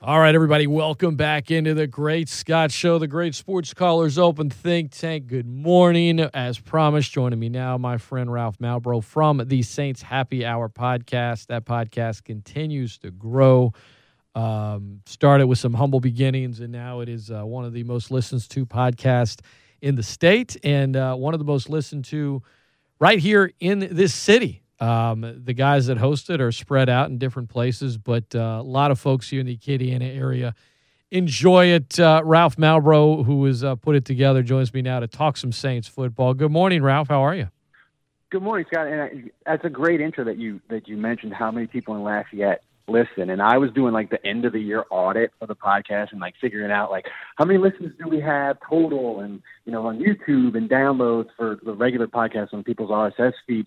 [0.00, 4.48] All right, everybody, welcome back into the Great Scott Show, the Great Sports Callers Open
[4.48, 5.26] Think Tank.
[5.26, 6.20] Good morning.
[6.20, 11.48] As promised, joining me now, my friend Ralph Malbrough from the Saints Happy Hour podcast.
[11.48, 13.72] That podcast continues to grow.
[14.36, 18.12] Um, started with some humble beginnings, and now it is uh, one of the most
[18.12, 19.40] listened to podcasts
[19.82, 22.40] in the state and uh, one of the most listened to
[23.00, 24.62] right here in this city.
[24.80, 28.62] Um, the guys that host it are spread out in different places, but uh, a
[28.62, 30.54] lot of folks here in the Acadiana area
[31.10, 31.98] enjoy it.
[31.98, 35.52] Uh, Ralph Malbrough, who has uh, put it together, joins me now to talk some
[35.52, 36.34] Saints football.
[36.34, 37.08] Good morning, Ralph.
[37.08, 37.48] How are you?
[38.30, 38.86] Good morning, Scott.
[38.88, 39.10] And I,
[39.46, 43.30] that's a great intro that you that you mentioned how many people in Lafayette listen.
[43.30, 46.20] And I was doing like the end of the year audit for the podcast and
[46.20, 47.06] like figuring out like
[47.36, 51.58] how many listens do we have total and you know on YouTube and downloads for
[51.64, 53.66] the regular podcast on people's RSS feed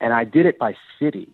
[0.00, 1.28] and I did it by city.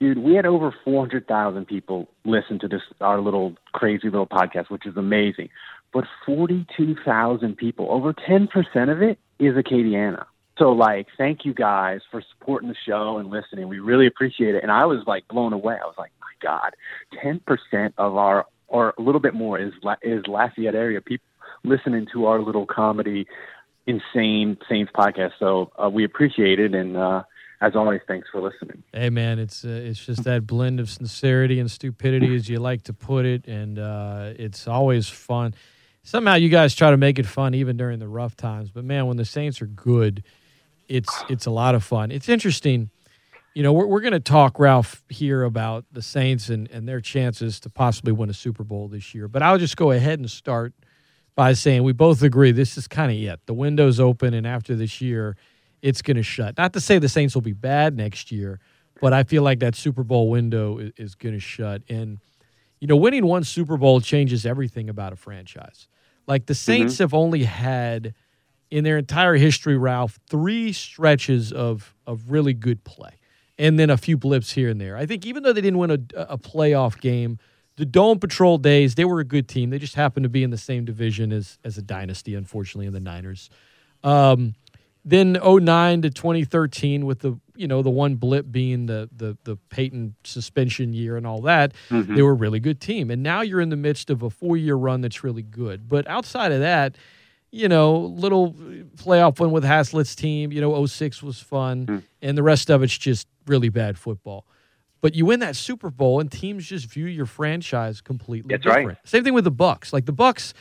[0.00, 4.84] Dude, we had over 400,000 people listen to this, our little crazy little podcast, which
[4.86, 5.48] is amazing.
[5.92, 8.48] But 42,000 people, over 10%
[8.90, 10.24] of it is Acadiana.
[10.58, 13.68] So, like, thank you guys for supporting the show and listening.
[13.68, 14.62] We really appreciate it.
[14.62, 15.74] And I was like blown away.
[15.74, 16.74] I was like, my God,
[17.24, 21.26] 10% of our, or a little bit more, is is Lafayette area people
[21.64, 23.26] listening to our little comedy,
[23.86, 25.32] insane Saints podcast.
[25.38, 26.74] So uh, we appreciate it.
[26.74, 27.22] And, uh,
[27.62, 28.82] as always, thanks for listening.
[28.92, 32.82] Hey, man, it's uh, it's just that blend of sincerity and stupidity, as you like
[32.84, 35.54] to put it, and uh, it's always fun.
[36.02, 38.72] Somehow, you guys try to make it fun even during the rough times.
[38.72, 40.24] But man, when the Saints are good,
[40.88, 42.10] it's it's a lot of fun.
[42.10, 42.90] It's interesting.
[43.54, 47.02] You know, we're, we're going to talk, Ralph, here about the Saints and, and their
[47.02, 49.28] chances to possibly win a Super Bowl this year.
[49.28, 50.72] But I'll just go ahead and start
[51.34, 53.40] by saying we both agree this is kind of it.
[53.44, 55.36] The window's open, and after this year–
[55.82, 56.56] it's going to shut.
[56.56, 58.60] Not to say the Saints will be bad next year,
[59.00, 61.82] but I feel like that Super Bowl window is, is going to shut.
[61.88, 62.20] And,
[62.80, 65.88] you know, winning one Super Bowl changes everything about a franchise.
[66.26, 67.02] Like the Saints mm-hmm.
[67.02, 68.14] have only had
[68.70, 73.18] in their entire history, Ralph, three stretches of of really good play,
[73.58, 74.96] and then a few blips here and there.
[74.96, 77.38] I think even though they didn't win a, a playoff game,
[77.76, 79.70] the Dome Patrol days they were a good team.
[79.70, 82.92] They just happened to be in the same division as as a dynasty, unfortunately, in
[82.92, 83.50] the Niners.
[84.04, 84.54] Um,
[85.04, 89.56] then 09 to 2013 with the you know the one blip being the the the
[89.68, 92.14] Payton suspension year and all that mm-hmm.
[92.14, 94.56] they were a really good team and now you're in the midst of a four
[94.56, 96.96] year run that's really good but outside of that
[97.50, 98.52] you know little
[98.96, 102.02] playoff win with Haslett's team you know 06 was fun mm.
[102.20, 104.46] and the rest of it's just really bad football
[105.00, 108.88] but you win that Super Bowl and teams just view your franchise completely that's different
[108.88, 108.98] right.
[109.04, 110.54] same thing with the Bucks like the Bucks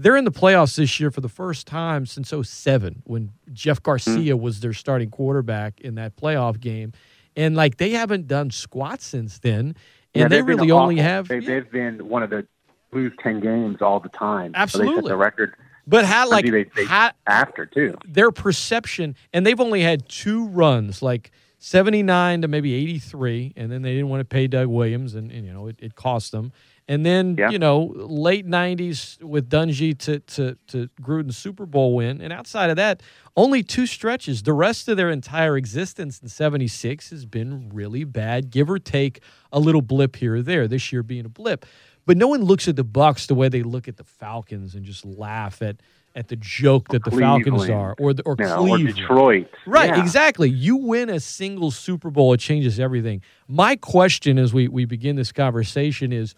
[0.00, 4.34] they're in the playoffs this year for the first time since 07 when Jeff Garcia
[4.34, 4.42] mm-hmm.
[4.42, 6.92] was their starting quarterback in that playoff game.
[7.36, 9.76] And like they haven't done squat since then.
[10.14, 11.56] And yeah, they really only have they, yeah.
[11.56, 12.46] have been one of the
[12.92, 14.52] lose 10 games all the time.
[14.54, 15.02] Absolutely.
[15.02, 15.54] So the record.
[15.86, 17.96] But how like they, they, how, after too.
[18.04, 23.82] Their perception and they've only had two runs like 79 to maybe 83 and then
[23.82, 26.52] they didn't want to pay Doug Williams and, and you know it, it cost them
[26.90, 27.50] and then, yeah.
[27.50, 32.20] you know, late 90s with Dungy to, to, to Gruden Super Bowl win.
[32.20, 33.00] And outside of that,
[33.36, 34.42] only two stretches.
[34.42, 39.20] The rest of their entire existence in 76 has been really bad, give or take
[39.52, 41.64] a little blip here or there, this year being a blip.
[42.06, 44.84] But no one looks at the Bucks the way they look at the Falcons and
[44.84, 45.76] just laugh at
[46.16, 47.44] at the joke that the Cleveland.
[47.44, 49.46] Falcons are, or the, or Cleveland, or Detroit.
[49.64, 50.02] Right, yeah.
[50.02, 50.50] exactly.
[50.50, 53.22] You win a single Super Bowl, it changes everything.
[53.46, 56.34] My question as we we begin this conversation is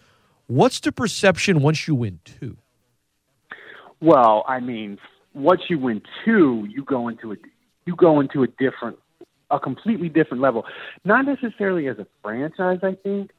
[0.47, 2.57] What's the perception once you win two?
[4.01, 4.99] Well, I mean,
[5.33, 7.35] once you win two, you go into a
[7.85, 8.97] you go into a different,
[9.49, 10.65] a completely different level.
[11.03, 13.31] Not necessarily as a franchise, I think,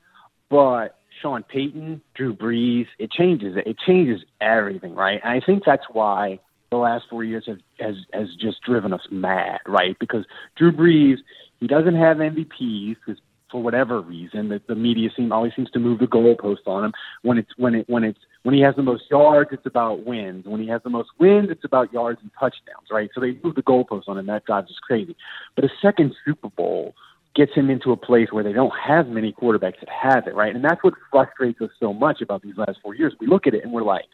[0.50, 3.66] but Sean Payton, Drew Brees, it changes it.
[3.66, 5.20] It changes everything, right?
[5.22, 6.40] And I think that's why
[6.70, 9.96] the last four years have has has just driven us mad, right?
[9.98, 10.24] Because
[10.56, 11.18] Drew Brees,
[11.60, 15.78] he doesn't have MVPs because for whatever reason, the, the media seem always seems to
[15.78, 16.92] move the goalpost on him.
[17.22, 20.46] When it's when it when it's when he has the most yards, it's about wins.
[20.46, 23.10] When he has the most wins, it's about yards and touchdowns, right?
[23.14, 24.26] So they move the goalpost on him.
[24.26, 25.16] That drives us crazy.
[25.54, 26.94] But a second Super Bowl
[27.34, 30.54] gets him into a place where they don't have many quarterbacks that have it, right?
[30.54, 33.12] And that's what frustrates us so much about these last four years.
[33.18, 34.06] We look at it and we're like,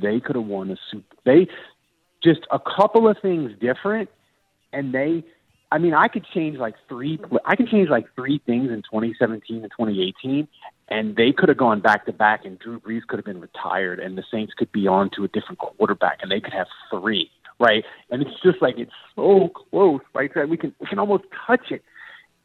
[0.00, 1.16] they could have won a Super.
[1.24, 1.48] They
[2.22, 4.10] just a couple of things different,
[4.72, 5.24] and they
[5.76, 7.20] I mean, I could change like three.
[7.44, 10.48] I can change like three things in 2017 and 2018,
[10.88, 14.00] and they could have gone back to back, and Drew Brees could have been retired,
[14.00, 17.30] and the Saints could be on to a different quarterback, and they could have three,
[17.60, 17.84] right?
[18.10, 20.30] And it's just like it's so close, right?
[20.48, 21.82] We can we can almost touch it.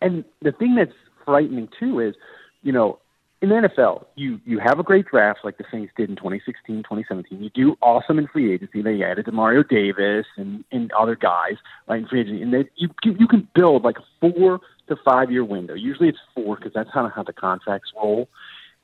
[0.01, 0.92] And the thing that's
[1.24, 2.16] frightening too is,
[2.63, 3.00] you know,
[3.42, 6.78] in the NFL, you you have a great draft like the Saints did in 2016,
[6.84, 7.42] 2017.
[7.42, 8.84] You do awesome in free agency.
[8.84, 11.56] They added Demario Davis and and other guys
[11.88, 15.32] right in free agency, and they you you can build like a four to five
[15.32, 15.74] year window.
[15.74, 18.30] Usually it's four because that's kind of how the contracts roll.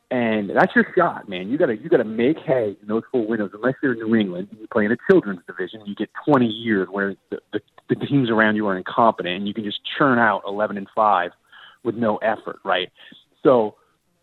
[0.10, 1.50] And that's your shot, man.
[1.50, 3.52] You gotta you gotta make hay in those four windows.
[3.54, 6.46] Unless you're in New England, and you play in a children's division, you get 20
[6.46, 7.60] years where the, the,
[7.90, 11.32] the teams around you are incompetent, and you can just churn out 11 and five
[11.84, 12.90] with no effort, right?
[13.44, 13.76] So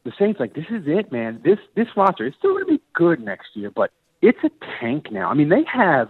[0.04, 1.40] the Saints, like this is it, man.
[1.44, 3.90] This this roster is still going to be good next year, but
[4.22, 5.30] it's a tank now.
[5.30, 6.08] I mean, they have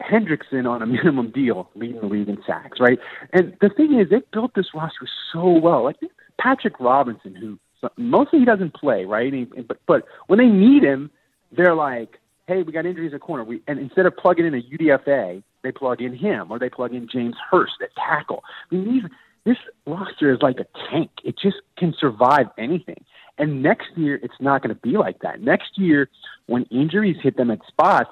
[0.00, 2.98] Hendrickson on a minimum deal, leading the league in sacks, right?
[3.32, 5.84] And the thing is, they built this roster so well.
[5.84, 5.96] Like
[6.40, 7.58] Patrick Robinson, who
[7.96, 9.32] mostly he doesn't play, right?
[9.32, 11.10] He, but but when they need him,
[11.52, 13.44] they're like, hey, we got injuries at corner.
[13.44, 16.94] We and instead of plugging in a UDFA, they plug in him or they plug
[16.94, 18.42] in James Hurst at tackle.
[18.70, 19.02] I mean, these
[19.44, 19.56] this
[19.86, 21.10] roster is like a tank.
[21.24, 23.04] It just can survive anything.
[23.38, 25.40] And next year, it's not going to be like that.
[25.40, 26.10] Next year,
[26.46, 28.10] when injuries hit them at spots,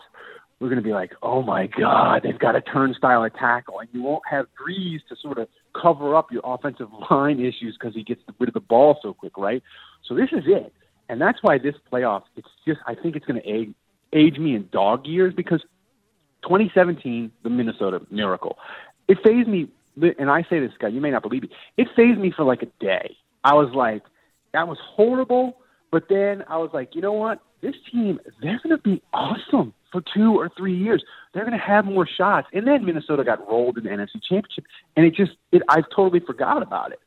[0.59, 3.79] we're going to be like, oh my God, they've got a turnstile tackle.
[3.79, 5.49] And you won't have Brees to sort of
[5.81, 9.37] cover up your offensive line issues because he gets rid of the ball so quick,
[9.37, 9.63] right?
[10.05, 10.73] So this is it.
[11.09, 13.71] And that's why this playoff, it's just, I think it's going to age,
[14.13, 15.63] age me in dog years because
[16.43, 18.59] 2017, the Minnesota miracle.
[19.09, 19.69] It phased me,
[20.19, 21.51] and I say this, guy, you may not believe me.
[21.77, 23.17] It phased me for like a day.
[23.45, 24.03] I was like,
[24.53, 25.57] that was horrible.
[25.91, 27.41] But then I was like, you know what?
[27.61, 31.03] This team, they're going to be awesome for two or three years.
[31.33, 32.47] They're going to have more shots.
[32.53, 34.65] And then Minnesota got rolled in the NFC Championship,
[34.97, 37.01] and it just, it, I totally forgot about it.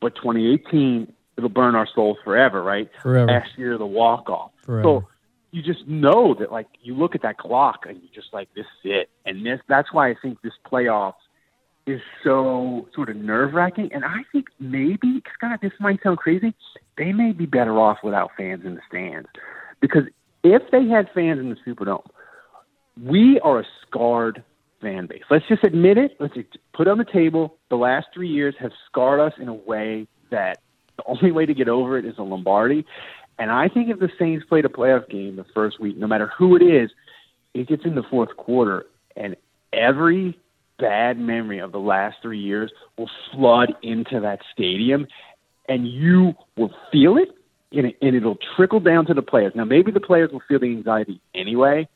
[0.00, 2.88] But 2018, it'll burn our souls forever, right?
[3.02, 3.26] Forever.
[3.26, 4.52] Last year, the walk off.
[4.84, 5.08] So
[5.50, 8.66] you just know that, like, you look at that clock and you're just like, this
[8.84, 9.10] is it.
[9.26, 11.14] And this, that's why I think this playoffs
[11.90, 13.90] is so sort of nerve wracking.
[13.92, 16.54] And I think maybe, Scott, this might sound crazy,
[16.96, 19.28] they may be better off without fans in the stands.
[19.80, 20.04] Because
[20.42, 22.06] if they had fans in the Superdome,
[23.02, 24.42] we are a scarred
[24.80, 25.22] fan base.
[25.30, 26.16] Let's just admit it.
[26.18, 26.34] Let's
[26.74, 27.56] put on the table.
[27.68, 30.60] The last three years have scarred us in a way that
[30.96, 32.84] the only way to get over it is a Lombardi.
[33.38, 36.30] And I think if the Saints played a playoff game the first week, no matter
[36.36, 36.90] who it is,
[37.54, 38.86] it gets in the fourth quarter,
[39.16, 39.34] and
[39.72, 40.38] every
[40.80, 45.06] bad memory of the last three years will flood into that stadium,
[45.68, 47.28] and you will feel it,
[47.72, 49.52] and, it, and it'll trickle down to the players.
[49.54, 51.88] Now, maybe the players will feel the anxiety anyway,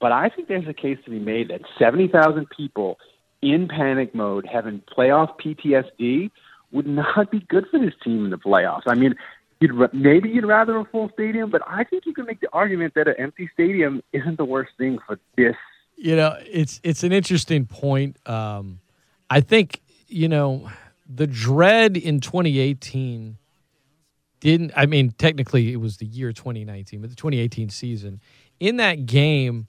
[0.00, 2.98] but I think there's a case to be made that 70,000 people
[3.42, 6.30] in panic mode having playoff PTSD
[6.72, 8.82] would not be good for this team in the playoffs.
[8.86, 9.14] I mean,
[9.60, 12.94] you'd maybe you'd rather a full stadium, but I think you can make the argument
[12.94, 15.56] that an empty stadium isn't the worst thing for this.
[16.02, 18.16] You know, it's it's an interesting point.
[18.26, 18.80] Um,
[19.28, 20.70] I think you know
[21.06, 23.36] the dread in 2018
[24.40, 24.72] didn't.
[24.74, 28.20] I mean, technically it was the year 2019, but the 2018 season
[28.60, 29.66] in that game,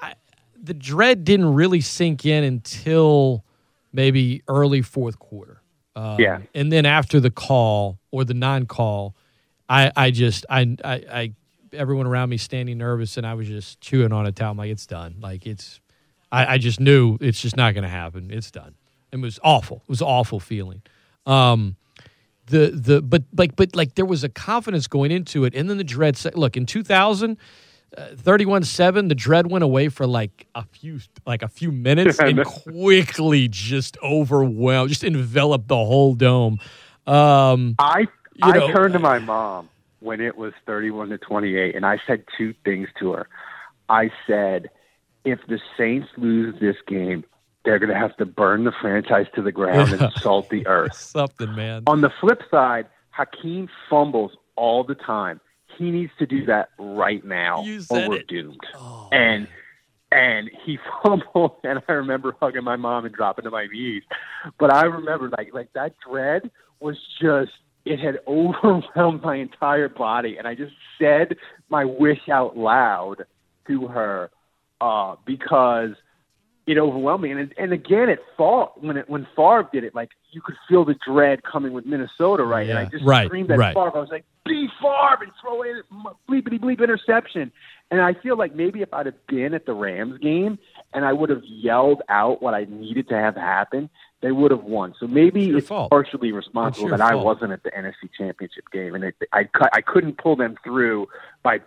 [0.00, 0.14] I,
[0.60, 3.44] the dread didn't really sink in until
[3.92, 5.60] maybe early fourth quarter.
[5.94, 6.40] Um, yeah.
[6.54, 9.14] And then after the call or the non-call,
[9.68, 11.32] I, I just I, I, I
[11.72, 14.52] everyone around me standing nervous and I was just chewing on a towel.
[14.52, 15.16] I'm like, it's done.
[15.20, 15.80] Like it's
[16.30, 18.30] I, I just knew it's just not gonna happen.
[18.30, 18.74] It's done.
[19.12, 19.78] It was awful.
[19.78, 20.82] It was an awful feeling.
[21.26, 21.76] Um
[22.46, 25.78] the the but like but like there was a confidence going into it and then
[25.78, 27.38] the dread look in 2000
[28.16, 32.44] 31 7 the dread went away for like a few like a few minutes and
[32.44, 36.58] quickly just overwhelmed just enveloped the whole dome
[37.06, 38.06] um i
[38.42, 39.68] i know, turned to my mom
[40.02, 43.28] when it was 31 to 28 and i said two things to her
[43.88, 44.70] i said
[45.24, 47.24] if the saints lose this game
[47.64, 50.94] they're going to have to burn the franchise to the ground and salt the earth
[50.94, 55.40] something man on the flip side Hakim fumbles all the time
[55.78, 58.28] he needs to do that right now or we're it.
[58.28, 58.60] doomed.
[58.76, 59.48] Oh, and
[60.10, 64.02] and he fumbled and I remember hugging my mom and dropping to my knees.
[64.58, 67.52] But I remember like like that dread was just
[67.84, 71.36] it had overwhelmed my entire body and I just said
[71.68, 73.24] my wish out loud
[73.66, 74.30] to her
[74.80, 75.92] uh because
[76.66, 77.32] it overwhelmed me.
[77.32, 80.84] And and again, it fall when it when Favre did it, like you could feel
[80.84, 82.66] the dread coming with Minnesota, right?
[82.66, 82.78] Yeah.
[82.78, 83.74] And I just right, screamed at right.
[83.74, 83.96] Favre.
[83.96, 85.82] I was like, "Be Favre!" and throw in
[86.28, 87.50] bleepity bleep interception.
[87.90, 90.58] And I feel like maybe if I'd have been at the Rams game
[90.94, 93.90] and I would have yelled out what I needed to have happen,
[94.22, 94.94] they would have won.
[94.98, 95.90] So maybe it's, it's fault.
[95.90, 100.16] partially responsible that I wasn't at the NFC Championship game, and it, I I couldn't
[100.18, 101.08] pull them through
[101.42, 101.60] by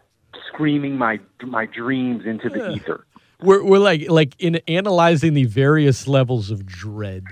[0.47, 2.71] screaming my my dreams into the Yeah.
[2.71, 3.05] ether.
[3.41, 7.25] we're, we're like like in analyzing the various levels of dread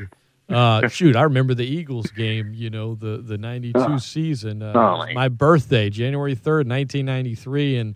[0.49, 2.53] Uh, shoot, I remember the Eagles game.
[2.53, 4.61] You know, the the '92 uh, season.
[4.61, 7.95] Uh, oh, my birthday, January 3rd, 1993, and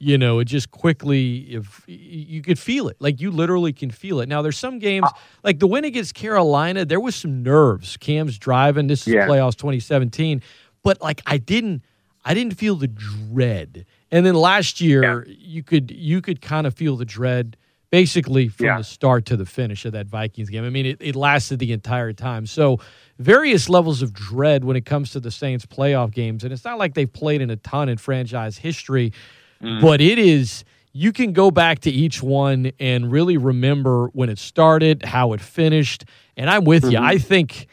[0.00, 2.96] you know, it just quickly if you could feel it.
[3.00, 4.28] Like you literally can feel it.
[4.28, 5.06] Now there's some games
[5.44, 7.96] like the win against Carolina, there was some nerves.
[7.98, 8.86] Cam's driving.
[8.86, 9.26] This is yeah.
[9.26, 10.42] playoffs 2017,
[10.82, 11.82] but like I didn't
[12.24, 13.84] I didn't feel the dread.
[14.10, 15.34] And then last year yeah.
[15.38, 17.58] you could you could kind of feel the dread
[17.90, 18.78] basically from yeah.
[18.78, 20.64] the start to the finish of that Vikings game.
[20.64, 22.46] I mean, it, it lasted the entire time.
[22.46, 22.78] So
[23.18, 26.44] various levels of dread when it comes to the Saints playoff games.
[26.44, 29.12] And it's not like they've played in a ton in franchise history,
[29.62, 29.80] mm.
[29.80, 34.38] but it is you can go back to each one and really remember when it
[34.38, 36.04] started, how it finished.
[36.36, 36.92] And I'm with mm-hmm.
[36.92, 36.98] you.
[36.98, 37.68] I think,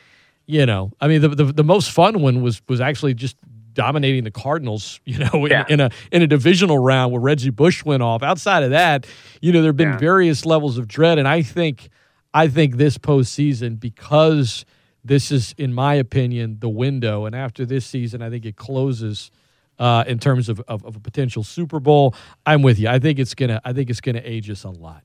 [0.46, 3.38] you know, I mean, the, the, the most fun one was was actually just
[3.74, 5.65] dominating the Cardinals, you know, in, yeah.
[5.70, 8.24] in, a in a divisional round where Reggie Bush went off.
[8.24, 9.08] Outside of that,
[9.41, 9.98] you know, there have been yeah.
[9.98, 11.89] various levels of dread, and I think
[12.34, 14.65] I think this postseason because
[15.03, 19.32] this is, in my opinion, the window, and after this season, I think it closes.
[19.80, 22.16] Uh, in terms of, of, of a potential Super Bowl,
[22.48, 22.88] I'm with you.
[22.88, 23.62] I think it's gonna.
[23.64, 25.04] I think it's gonna age us a lot.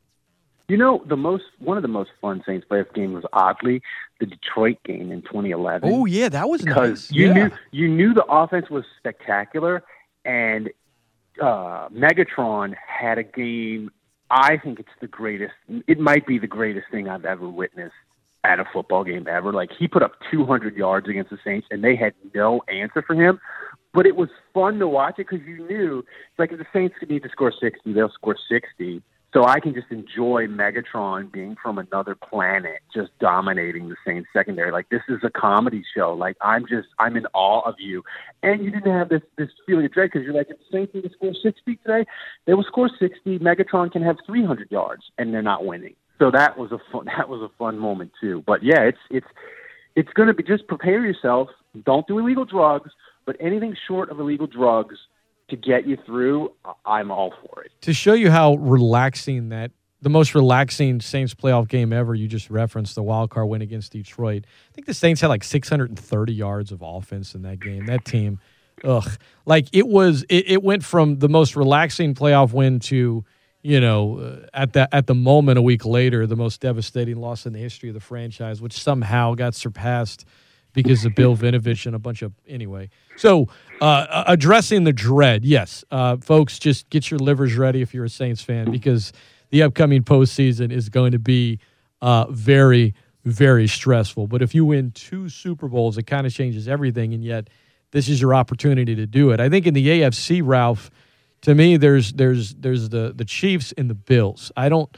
[0.68, 3.82] You know, the most one of the most fun Saints playoff games was oddly
[4.20, 5.90] the Detroit game in 2011.
[5.92, 7.12] Oh yeah, that was because nice.
[7.12, 7.32] you yeah.
[7.34, 9.82] knew you knew the offense was spectacular,
[10.24, 10.70] and
[11.42, 13.90] uh, Megatron had a game.
[14.30, 15.52] I think it's the greatest.
[15.86, 17.94] It might be the greatest thing I've ever witnessed
[18.44, 19.52] at a football game ever.
[19.52, 23.14] Like he put up 200 yards against the Saints, and they had no answer for
[23.14, 23.40] him.
[23.94, 26.04] But it was fun to watch it because you knew,
[26.38, 29.86] like if the Saints need to score 60, they'll score 60 so I can just
[29.90, 34.70] enjoy Megatron being from another planet, just dominating the Saints secondary.
[34.70, 36.12] Like this is a comedy show.
[36.12, 38.02] Like I'm just I'm in awe of you.
[38.42, 40.94] And you didn't have this this feeling of dread because you're like, if the Saints
[40.94, 42.04] need to score sixty today,
[42.46, 43.38] they will score sixty.
[43.38, 45.94] Megatron can have three hundred yards, and they're not winning.
[46.18, 48.44] So that was a fun that was a fun moment too.
[48.46, 49.26] But yeah, it's it's
[49.96, 51.48] it's going to be just prepare yourself.
[51.86, 52.90] Don't do illegal drugs,
[53.24, 54.96] but anything short of illegal drugs
[55.50, 56.52] to get you through,
[56.86, 57.72] I'm all for it.
[57.82, 59.70] To show you how relaxing that
[60.02, 63.92] the most relaxing Saints playoff game ever, you just referenced the wild card win against
[63.92, 64.44] Detroit.
[64.44, 67.86] I think the Saints had like 630 yards of offense in that game.
[67.86, 68.40] That team,
[68.84, 69.08] ugh,
[69.46, 70.24] like it was.
[70.28, 73.24] It, it went from the most relaxing playoff win to,
[73.62, 77.46] you know, uh, at that at the moment a week later, the most devastating loss
[77.46, 80.26] in the history of the franchise, which somehow got surpassed
[80.72, 82.90] because of Bill Vinovich and a bunch of anyway.
[83.16, 83.48] So
[83.80, 88.10] uh, addressing the dread, yes, uh, folks, just get your livers ready if you're a
[88.10, 89.12] Saints fan because
[89.50, 91.58] the upcoming postseason is going to be
[92.00, 94.26] uh, very, very stressful.
[94.26, 97.48] But if you win two Super Bowls, it kind of changes everything, and yet
[97.90, 99.40] this is your opportunity to do it.
[99.40, 100.90] I think in the AFC, Ralph,
[101.42, 104.50] to me, there's there's there's the the Chiefs and the Bills.
[104.56, 104.96] I don't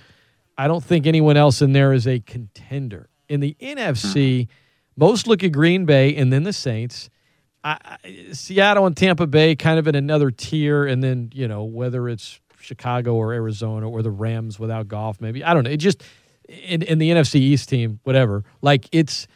[0.56, 3.08] I don't think anyone else in there is a contender.
[3.28, 4.48] In the NFC
[4.96, 7.10] most look at Green Bay and then the Saints.
[7.62, 11.64] I, I, Seattle and Tampa Bay kind of in another tier, and then you know
[11.64, 15.70] whether it's Chicago or Arizona or the Rams without golf, maybe I don't know.
[15.70, 16.02] It just
[16.48, 18.44] in, in the NFC East team, whatever.
[18.62, 19.26] Like it's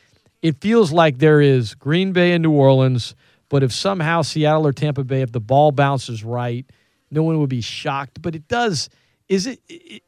[0.43, 3.15] it feels like there is Green Bay and New Orleans,
[3.49, 6.67] but if somehow Seattle or Tampa Bay, if the ball bounces right,
[7.11, 8.21] no one would be shocked.
[8.21, 8.89] But it does.
[9.29, 10.03] Is it, it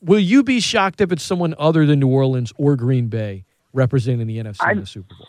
[0.00, 3.44] will you be shocked if it's someone other than New Orleans or Green Bay?
[3.72, 5.28] Representing the NFC I, in the Super Bowl?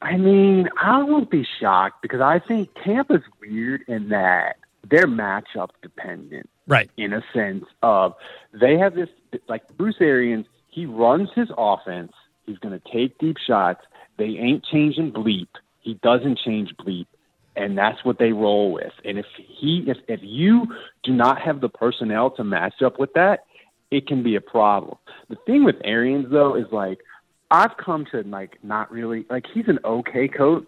[0.00, 4.56] I mean, I won't be shocked because I think Tampa's weird in that
[4.90, 6.48] they're matchup dependent.
[6.66, 6.90] Right.
[6.96, 8.14] In a sense of
[8.52, 9.08] they have this
[9.48, 12.12] like Bruce Arians, he runs his offense.
[12.46, 13.80] He's going to take deep shots.
[14.18, 15.48] They ain't changing bleep.
[15.80, 17.06] He doesn't change bleep,
[17.56, 18.92] and that's what they roll with.
[19.04, 20.66] And if he, if if you
[21.02, 23.44] do not have the personnel to match up with that,
[23.90, 24.98] it can be a problem.
[25.28, 26.98] The thing with Arians though is like
[27.50, 30.66] I've come to like not really like he's an okay coach,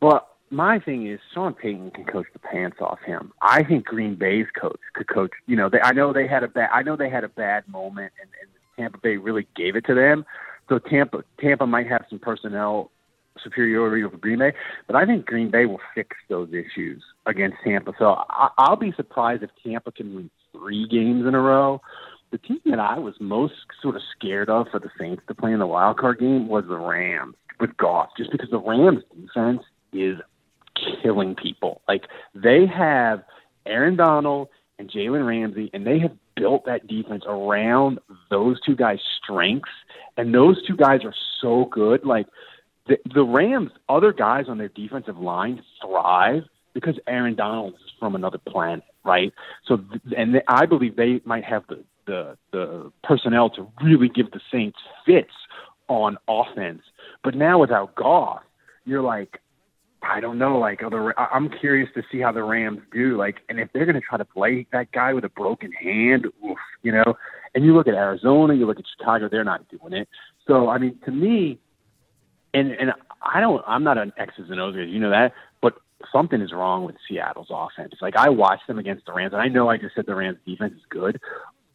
[0.00, 3.32] but my thing is Sean Payton can coach the pants off him.
[3.40, 5.30] I think Green Bay's coach could coach.
[5.46, 6.70] You know, they, I know they had a bad.
[6.72, 9.94] I know they had a bad moment, and, and Tampa Bay really gave it to
[9.94, 10.24] them.
[10.68, 12.90] So Tampa Tampa might have some personnel
[13.42, 14.52] superiority over Green Bay,
[14.88, 17.92] but I think Green Bay will fix those issues against Tampa.
[17.98, 21.80] So I, I'll be surprised if Tampa can win three games in a row
[22.30, 25.52] the team that I was most sort of scared of for the Saints to play
[25.52, 29.62] in the wild card game was the Rams with Goff, just because the Rams defense
[29.92, 30.16] is
[31.02, 31.82] killing people.
[31.88, 33.22] Like they have
[33.66, 37.98] Aaron Donald and Jalen Ramsey, and they have built that defense around
[38.30, 39.68] those two guys' strengths,
[40.16, 42.04] and those two guys are so good.
[42.04, 42.26] Like
[42.86, 48.14] the, the Rams, other guys on their defensive line thrive because Aaron Donald is from
[48.14, 49.32] another planet, right?
[49.66, 49.78] So,
[50.16, 54.78] and I believe they might have the the the personnel to really give the Saints
[55.06, 55.34] fits
[55.88, 56.82] on offense.
[57.22, 58.42] But now without Goff,
[58.84, 59.40] you're like,
[60.02, 60.58] I don't know.
[60.58, 63.16] Like, other, I'm curious to see how the Rams do.
[63.16, 66.26] Like, and if they're going to try to play that guy with a broken hand,
[66.44, 67.14] oof, you know.
[67.54, 70.08] And you look at Arizona, you look at Chicago, they're not doing it.
[70.46, 71.58] So, I mean, to me,
[72.54, 72.92] and and
[73.22, 75.74] I don't, I'm not an X's and O's, guy, you know that, but
[76.12, 77.94] something is wrong with Seattle's offense.
[78.00, 80.38] Like I watched them against the Rams, and I know I just said the Rams
[80.46, 81.20] defense is good,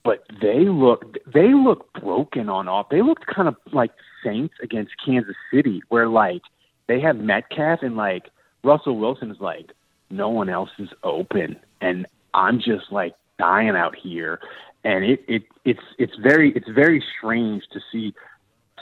[0.06, 2.90] but they look they look broken on off.
[2.90, 3.92] They looked kind of like
[4.24, 6.44] Saints against Kansas City, where like
[6.88, 8.30] they have Metcalf and like
[8.64, 9.72] Russell Wilson is like
[10.12, 14.40] no one else is open, and I'm just like dying out here,
[14.84, 18.14] and it it it's it's very it's very strange to see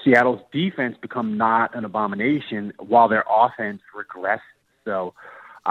[0.03, 4.39] Seattle's defense become not an abomination while their offense regresses.
[4.83, 5.13] So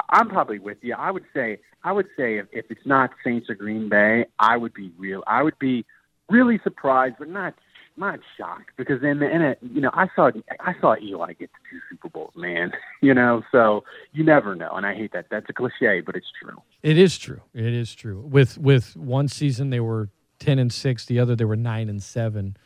[0.08, 0.94] I'm probably with you.
[0.96, 4.56] I would say I would say if, if it's not Saints or Green Bay, I
[4.56, 5.22] would be real.
[5.26, 5.84] I would be
[6.30, 7.54] really surprised, but not
[7.96, 10.30] not shocked because in the in you know I saw
[10.60, 12.72] I saw Eli get to two Super Bowls, man.
[13.04, 13.82] You know, so
[14.12, 15.26] you never know, and I hate that.
[15.28, 16.62] That's a cliche, but it's true.
[16.84, 17.40] It is true.
[17.52, 18.20] It is true.
[18.20, 20.08] With with one season they were
[20.38, 22.56] ten and six, the other they were nine and seven.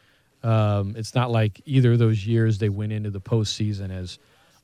[0.42, 4.18] Um, it's not like either of those years they went into the postseason as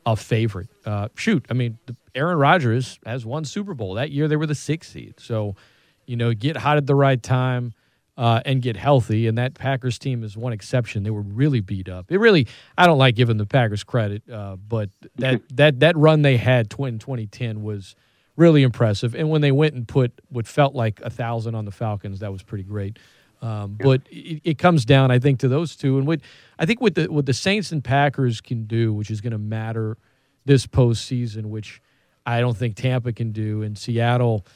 [0.04, 0.68] a favorite.
[0.85, 1.78] Uh, shoot, I mean,
[2.14, 4.28] Aaron Rodgers has won Super Bowl that year.
[4.28, 5.56] They were the sixth seed, so
[6.06, 7.75] you know, get hot at the right time.
[8.14, 9.26] Uh, and get healthy.
[9.26, 11.02] And that Packers team is one exception.
[11.02, 12.12] They were really beat up.
[12.12, 16.21] It really, I don't like giving the Packers credit, uh, but that that that run
[16.21, 17.97] they had in 2010 was
[18.37, 19.14] really impressive.
[19.14, 22.32] And when they went and put what felt like a thousand on the Falcons, that
[22.32, 22.99] was pretty great.
[23.43, 23.85] Um, yeah.
[23.85, 25.99] But it, it, comes down, I think, to those two.
[25.99, 26.21] And what
[26.59, 29.39] I think what the what the Saints and Packers can do, which is going to
[29.39, 29.99] matter
[30.45, 31.83] this postseason, which
[32.25, 34.47] I don't think Tampa can do, and Seattle,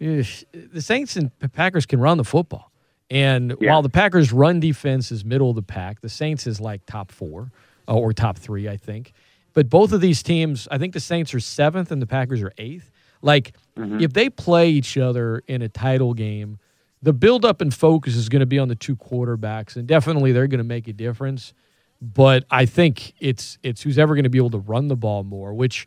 [0.00, 2.70] eh, the Saints and Packers can run the football.
[3.10, 3.70] And yeah.
[3.70, 7.12] while the Packers' run defense is middle of the pack, the Saints is like top
[7.12, 7.52] four
[7.88, 9.12] uh, or top three, I think.
[9.54, 12.52] But both of these teams, I think the Saints are seventh and the Packers are
[12.58, 12.90] eighth.
[13.22, 14.00] Like, mm-hmm.
[14.00, 16.58] if they play each other in a title game,
[17.02, 20.46] the buildup and focus is going to be on the two quarterbacks, and definitely they're
[20.46, 21.52] going to make a difference.
[22.00, 25.24] But I think it's it's who's ever going to be able to run the ball
[25.24, 25.86] more, which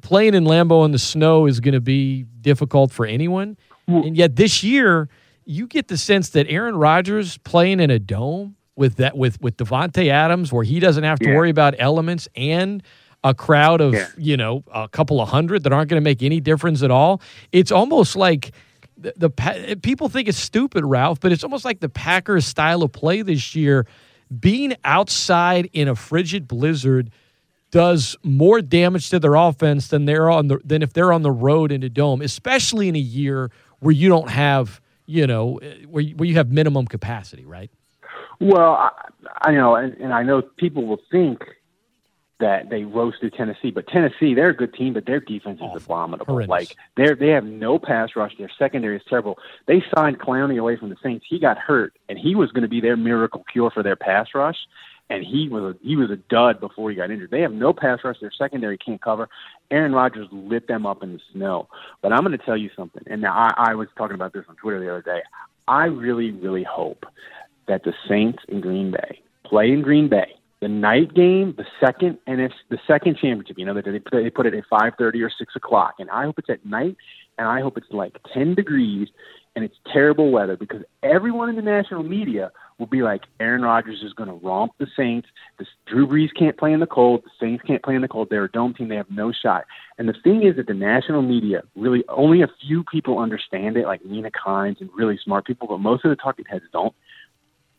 [0.00, 3.56] playing in Lambeau in the snow is going to be difficult for anyone.
[3.86, 5.08] And yet this year,
[5.44, 9.56] you get the sense that Aaron Rodgers playing in a dome with that with with
[9.56, 11.36] Davante Adams, where he doesn't have to yeah.
[11.36, 12.82] worry about elements and
[13.24, 14.08] a crowd of yeah.
[14.16, 17.20] you know a couple of hundred that aren't going to make any difference at all.
[17.50, 18.52] It's almost like
[19.02, 22.92] the, the people think it's stupid, Ralph, but it's almost like the Packers' style of
[22.92, 23.86] play this year.
[24.38, 27.10] Being outside in a frigid blizzard
[27.70, 31.30] does more damage to their offense than they're on the than if they're on the
[31.30, 36.02] road in a dome, especially in a year where you don't have you know, where
[36.02, 37.70] you, where you have minimum capacity, right?
[38.40, 38.90] Well, I,
[39.42, 41.42] I know, and, and I know people will think
[42.42, 45.76] that they roasted Tennessee, but Tennessee, they're a good team, but their defense is Awful.
[45.78, 46.26] abominable.
[46.26, 46.50] Horrendous.
[46.50, 48.36] Like they they have no pass rush.
[48.36, 49.38] Their secondary is terrible.
[49.66, 51.24] They signed Clowney away from the Saints.
[51.28, 54.28] He got hurt, and he was going to be their miracle cure for their pass
[54.34, 54.58] rush
[55.10, 57.30] and he was a, he was a dud before he got injured.
[57.30, 58.16] They have no pass rush.
[58.20, 59.28] Their secondary can't cover.
[59.70, 61.68] Aaron Rodgers lit them up in the snow.
[62.00, 63.02] But I'm going to tell you something.
[63.06, 65.20] And now I, I was talking about this on Twitter the other day.
[65.68, 67.04] I really, really hope
[67.66, 72.18] that the Saints in Green Bay play in Green Bay the night game, the second,
[72.28, 73.58] and it's the second championship.
[73.58, 76.38] You know they they put it at five thirty or six o'clock, and I hope
[76.38, 76.96] it's at night,
[77.36, 79.08] and I hope it's like ten degrees,
[79.56, 84.04] and it's terrible weather because everyone in the national media will be like Aaron Rodgers
[84.04, 85.26] is going to romp the Saints.
[85.58, 87.24] This Drew Brees can't play in the cold.
[87.24, 88.28] The Saints can't play in the cold.
[88.30, 88.86] They're a dome team.
[88.86, 89.64] They have no shot.
[89.98, 93.84] And the thing is that the national media really only a few people understand it,
[93.84, 96.94] like Mina Kimes and really smart people, but most of the talking heads don't.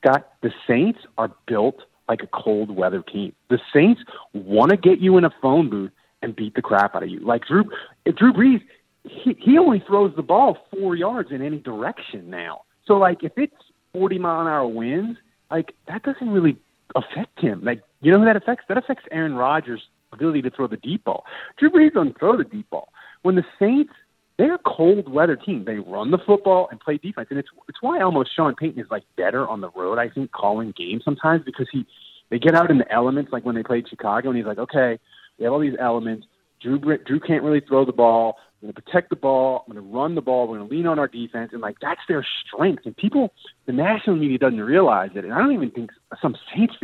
[0.04, 3.34] Got the Saints are built like a cold weather team.
[3.50, 4.02] The Saints
[4.34, 7.20] want to get you in a phone booth and beat the crap out of you.
[7.20, 7.66] Like Drew,
[8.06, 8.62] Drew Brees,
[9.04, 12.64] he, he only throws the ball four yards in any direction now.
[12.86, 13.56] So like if it's
[13.94, 15.18] 40 mile an hour winds,
[15.52, 16.58] like that doesn't really
[16.96, 17.64] affect him.
[17.64, 18.66] Like you know who that affects?
[18.68, 21.26] That affects Aaron Rodgers' ability to throw the deep ball.
[21.58, 22.90] Drew Brees doesn't throw the deep ball.
[23.22, 23.94] When the Saints,
[24.38, 25.66] they're a cold weather team.
[25.66, 28.88] They run the football and play defense, and it's it's why almost Sean Payton is
[28.90, 30.00] like better on the road.
[30.00, 31.86] I think calling games sometimes because he
[32.30, 34.98] they get out in the elements like when they played Chicago, and he's like, okay,
[35.38, 36.26] we have all these elements.
[36.62, 38.38] Drew Drew can't really throw the ball.
[38.62, 39.66] I'm going to protect the ball.
[39.68, 40.48] I'm going to run the ball.
[40.48, 42.84] We're going to lean on our defense, and like that's their strength.
[42.86, 43.34] And people,
[43.66, 45.92] the national media doesn't realize it, and I don't even think
[46.22, 46.76] some Saints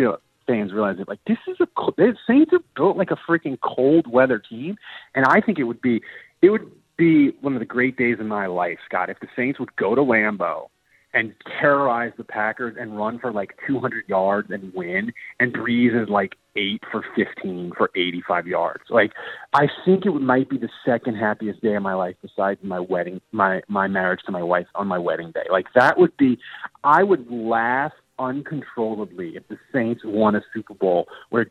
[0.45, 1.07] fans realize it.
[1.07, 4.77] Like this is a the Saints are built like a freaking cold weather team,
[5.15, 6.01] and I think it would be
[6.41, 9.59] it would be one of the great days in my life, Scott, if the Saints
[9.59, 10.67] would go to Lambeau
[11.13, 16.07] and terrorize the Packers and run for like 200 yards and win, and Brees is
[16.09, 18.83] like eight for 15 for 85 yards.
[18.89, 19.13] Like,
[19.53, 23.21] I think it might be the second happiest day of my life besides my wedding,
[23.31, 25.45] my my marriage to my wife on my wedding day.
[25.49, 26.37] Like that would be,
[26.83, 31.47] I would laugh uncontrollably if the Saints won a Super Bowl where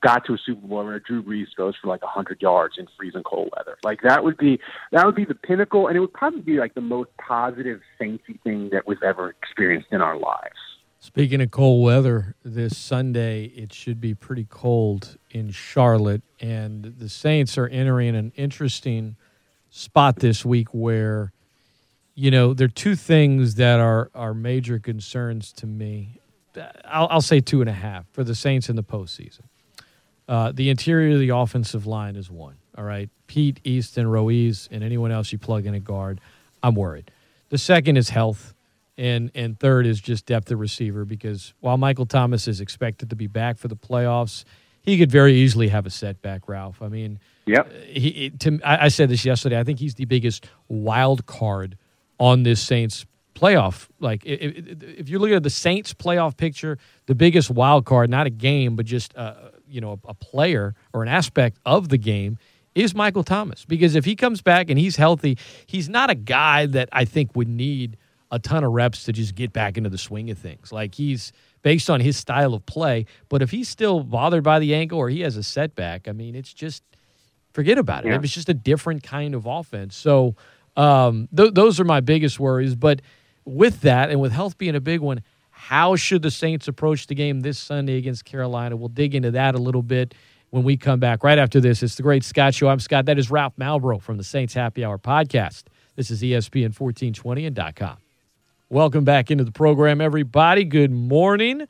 [0.00, 3.22] got to a Super Bowl where Drew Brees goes for like hundred yards in freezing
[3.24, 3.76] cold weather.
[3.82, 4.60] Like that would be
[4.92, 8.40] that would be the pinnacle, and it would probably be like the most positive Saintsy
[8.42, 10.56] thing that we've ever experienced in our lives.
[11.00, 17.08] Speaking of cold weather, this Sunday it should be pretty cold in Charlotte, and the
[17.08, 19.16] Saints are entering an interesting
[19.68, 21.32] spot this week where
[22.14, 26.18] you know, there are two things that are, are major concerns to me.
[26.84, 29.42] I'll, I'll say two and a half for the Saints in the postseason.
[30.28, 32.56] Uh, the interior of the offensive line is one.
[32.76, 33.10] All right.
[33.26, 36.20] Peat, Easton, Ruiz, and anyone else you plug in a guard,
[36.62, 37.10] I'm worried.
[37.48, 38.54] The second is health.
[38.98, 43.16] And, and third is just depth of receiver because while Michael Thomas is expected to
[43.16, 44.44] be back for the playoffs,
[44.82, 46.82] he could very easily have a setback, Ralph.
[46.82, 47.72] I mean, yep.
[47.86, 49.58] He, to, I, I said this yesterday.
[49.58, 51.78] I think he's the biggest wild card
[52.22, 53.04] on this Saints
[53.34, 53.88] playoff.
[53.98, 58.28] Like if, if you look at the Saints playoff picture, the biggest wild card, not
[58.28, 59.34] a game, but just uh,
[59.68, 62.38] you know a, a player or an aspect of the game
[62.76, 63.64] is Michael Thomas.
[63.64, 67.34] Because if he comes back and he's healthy, he's not a guy that I think
[67.34, 67.96] would need
[68.30, 70.70] a ton of reps to just get back into the swing of things.
[70.70, 71.32] Like he's
[71.62, 73.06] based on his style of play.
[73.28, 76.36] But if he's still bothered by the ankle or he has a setback, I mean,
[76.36, 76.84] it's just
[77.52, 78.10] forget about it.
[78.10, 78.20] Yeah.
[78.22, 79.96] It's just a different kind of offense.
[79.96, 80.36] So
[80.76, 82.74] um, th- those are my biggest worries.
[82.74, 83.02] But
[83.44, 87.14] with that, and with health being a big one, how should the Saints approach the
[87.14, 88.76] game this Sunday against Carolina?
[88.76, 90.14] We'll dig into that a little bit
[90.50, 91.82] when we come back right after this.
[91.82, 92.68] It's the Great Scott Show.
[92.68, 93.06] I'm Scott.
[93.06, 95.64] That is Ralph Malbrough from the Saints Happy Hour podcast.
[95.96, 97.96] This is ESPN 1420 and .com.
[98.68, 100.64] Welcome back into the program, everybody.
[100.64, 101.66] Good morning.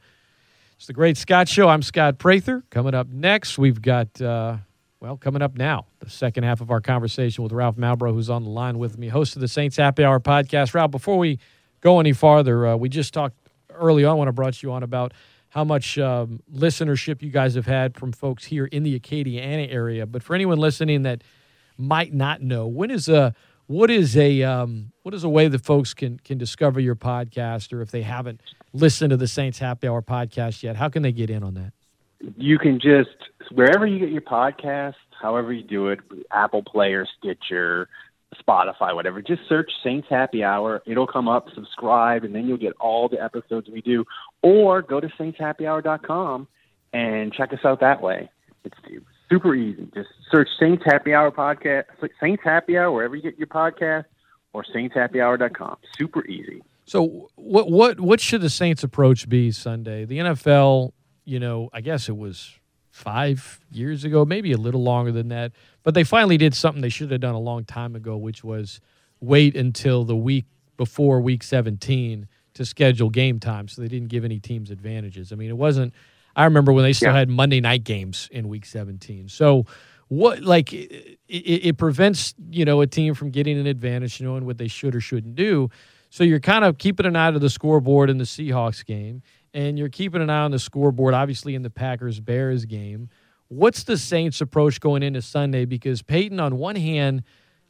[0.76, 1.68] It's the Great Scott Show.
[1.68, 2.64] I'm Scott Prather.
[2.70, 4.20] Coming up next, we've got.
[4.20, 4.56] Uh,
[5.02, 8.44] well, coming up now, the second half of our conversation with Ralph Malbrough, who's on
[8.44, 10.74] the line with me, host of the Saints Happy Hour podcast.
[10.74, 11.40] Ralph, before we
[11.80, 13.34] go any farther, uh, we just talked
[13.74, 15.12] early on when I brought you on about
[15.48, 20.06] how much um, listenership you guys have had from folks here in the Acadiana area.
[20.06, 21.24] But for anyone listening that
[21.76, 23.34] might not know, when is a
[23.66, 27.72] what is a um, what is a way that folks can can discover your podcast,
[27.72, 28.40] or if they haven't
[28.72, 31.72] listened to the Saints Happy Hour podcast yet, how can they get in on that?
[32.36, 33.10] You can just
[33.50, 37.88] wherever you get your podcast, however you do it, Apple Player, Stitcher,
[38.40, 39.20] Spotify, whatever.
[39.20, 40.82] Just search Saints Happy Hour.
[40.86, 41.48] It'll come up.
[41.54, 44.04] Subscribe, and then you'll get all the episodes we do.
[44.42, 46.48] Or go to saintshappyhour.com
[46.92, 48.30] and check us out that way.
[48.64, 48.76] It's
[49.30, 49.88] super easy.
[49.94, 51.84] Just search Saints Happy Hour podcast,
[52.20, 54.04] Saints Happy Hour wherever you get your podcast,
[54.52, 55.76] or saintshappyhour.com.
[55.98, 56.62] Super easy.
[56.84, 60.04] So, what what what should the Saints' approach be Sunday?
[60.04, 60.92] The NFL
[61.24, 62.58] you know, I guess it was
[62.90, 65.52] five years ago, maybe a little longer than that.
[65.82, 68.80] But they finally did something they should have done a long time ago, which was
[69.20, 70.44] wait until the week
[70.76, 75.32] before week 17 to schedule game time so they didn't give any teams advantages.
[75.32, 75.94] I mean, it wasn't,
[76.36, 77.18] I remember when they still yeah.
[77.18, 79.28] had Monday night games in week 17.
[79.28, 79.66] So,
[80.08, 84.44] what like it, it, it, prevents you know a team from getting an advantage knowing
[84.44, 85.70] what they should or shouldn't do
[86.10, 89.22] so you're kind of keeping an eye to the scoreboard in the Seahawks game
[89.54, 93.08] and you're keeping an eye on the scoreboard, obviously in the Packers Bears game.
[93.48, 95.66] What's the Saints' approach going into Sunday?
[95.66, 97.22] Because Payton, on one hand,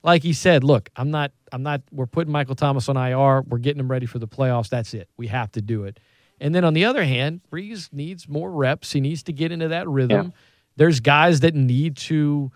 [0.05, 1.83] like he said, look, I'm not, I'm not.
[1.91, 3.43] We're putting Michael Thomas on IR.
[3.43, 4.69] We're getting him ready for the playoffs.
[4.69, 5.09] That's it.
[5.17, 5.99] We have to do it.
[6.41, 8.93] And then on the other hand, Brees needs more reps.
[8.93, 10.27] He needs to get into that rhythm.
[10.27, 10.33] Yeah.
[10.77, 12.51] There's guys that need to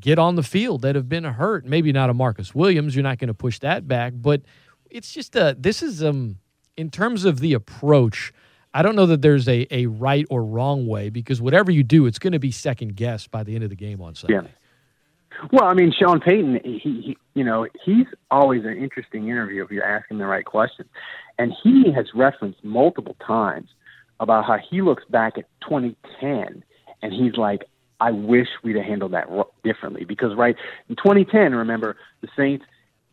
[0.00, 1.64] get on the field that have been hurt.
[1.64, 2.94] Maybe not a Marcus Williams.
[2.94, 4.42] You're not going to push that back, but
[4.90, 5.56] it's just a.
[5.58, 6.38] This is um
[6.76, 8.32] in terms of the approach.
[8.74, 12.06] I don't know that there's a, a right or wrong way because whatever you do,
[12.06, 14.34] it's going to be second guessed by the end of the game on Sunday.
[14.34, 15.48] Yeah.
[15.50, 19.70] Well, I mean, Sean Payton, he, he, you know, he's always an interesting interview if
[19.70, 20.88] you're asking the right questions,
[21.38, 23.68] and he has referenced multiple times
[24.20, 26.62] about how he looks back at 2010
[27.02, 27.64] and he's like,
[28.00, 29.28] I wish we'd have handled that
[29.64, 30.56] differently because right
[30.88, 32.64] in 2010, remember the Saints,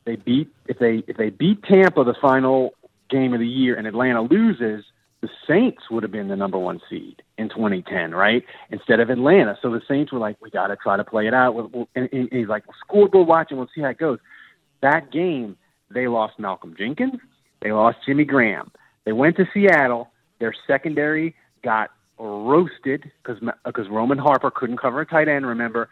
[0.05, 2.73] they beat if they if they beat Tampa the final
[3.09, 4.83] game of the year and Atlanta loses
[5.21, 8.43] the Saints would have been the number one seed in 2010, right?
[8.69, 9.57] Instead of Atlanta.
[9.61, 11.55] So the Saints were like, we got to try to play it out.
[11.95, 14.19] And he's like, well, scoreboard watching, we'll see how it goes.
[14.81, 15.57] That game,
[15.93, 17.19] they lost Malcolm Jenkins.
[17.61, 18.71] They lost Jimmy Graham.
[19.05, 20.09] They went to Seattle.
[20.39, 25.89] Their secondary got roasted because because Roman Harper couldn't cover a tight end, remember?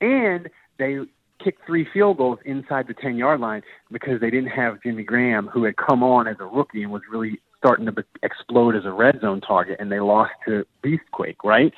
[0.00, 1.00] And they
[1.42, 5.48] kicked three field goals inside the 10 yard line because they didn't have Jimmy Graham,
[5.48, 8.90] who had come on as a rookie and was really starting to explode as a
[8.90, 11.72] red zone target, and they lost to Beastquake, right?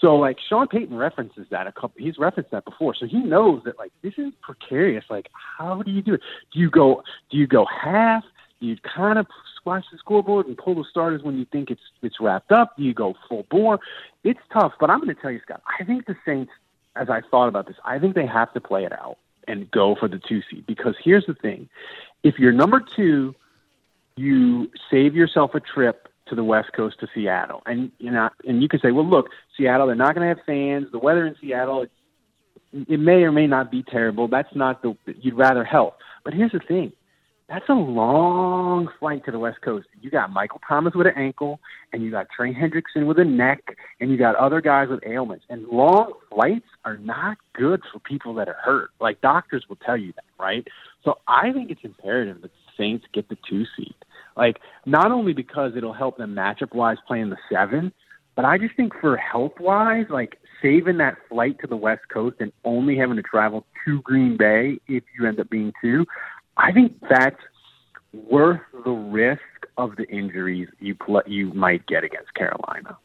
[0.00, 1.94] So like Sean Payton references that a couple.
[1.98, 5.04] He's referenced that before, so he knows that like this is precarious.
[5.08, 6.20] Like, how do you do it?
[6.52, 7.02] Do you go?
[7.30, 8.24] Do you go half?
[8.60, 11.80] Do you kind of squash the scoreboard and pull the starters when you think it's
[12.02, 12.76] it's wrapped up?
[12.76, 13.80] Do you go full bore?
[14.24, 15.62] It's tough, but I'm going to tell you, Scott.
[15.80, 16.52] I think the Saints,
[16.96, 19.96] as I thought about this, I think they have to play it out and go
[19.98, 21.68] for the two seed because here's the thing:
[22.22, 23.34] if you're number two,
[24.18, 28.62] you save yourself a trip to the West Coast to Seattle, and you know, and
[28.62, 30.86] you can say, well, look, Seattle, they're not going to have fans.
[30.92, 31.90] The weather in Seattle, it,
[32.88, 34.28] it may or may not be terrible.
[34.28, 35.94] That's not the you'd rather help.
[36.24, 36.92] But here's the thing:
[37.48, 39.86] that's a long flight to the West Coast.
[40.02, 41.60] You got Michael Thomas with an ankle,
[41.92, 45.46] and you got Trey Hendrickson with a neck, and you got other guys with ailments.
[45.48, 48.90] And long flights are not good for people that are hurt.
[49.00, 50.66] Like doctors will tell you that, right?
[51.04, 53.94] So I think it's imperative that the Saints get the two seed.
[54.36, 57.92] Like not only because it'll help them matchup wise playing the seven,
[58.36, 62.36] but I just think for health wise, like saving that flight to the West Coast
[62.38, 66.06] and only having to travel to Green Bay if you end up being two,
[66.58, 67.40] I think that's
[68.12, 69.40] worth the risk
[69.76, 72.96] of the injuries you pl- you might get against Carolina.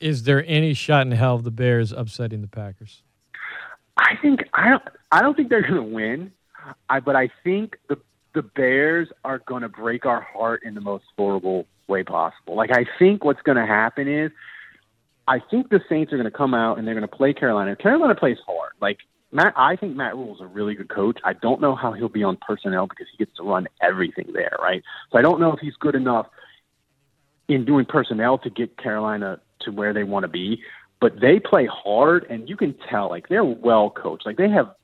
[0.00, 3.02] Is there any shot in hell of the Bears upsetting the Packers?
[3.96, 4.82] I think I don't.
[5.12, 6.32] I don't think they're going to win.
[6.88, 7.98] I, but I think the
[8.34, 12.54] the Bears are going to break our heart in the most horrible way possible.
[12.54, 14.30] Like I think what's going to happen is,
[15.26, 17.76] I think the Saints are going to come out and they're going to play Carolina.
[17.76, 18.72] Carolina plays hard.
[18.80, 18.98] Like
[19.32, 21.18] Matt, I think Matt Rhule is a really good coach.
[21.24, 24.56] I don't know how he'll be on personnel because he gets to run everything there,
[24.60, 24.82] right?
[25.12, 26.26] So I don't know if he's good enough
[27.48, 30.62] in doing personnel to get Carolina to where they want to be.
[31.00, 34.26] But they play hard, and you can tell like they're well coached.
[34.26, 34.74] Like they have